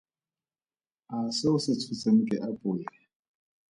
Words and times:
A 1.15 1.17
se 1.37 1.45
o 1.53 1.57
se 1.63 1.71
tshotseng 1.79 2.21
ke 2.29 2.35
apole? 2.47 2.85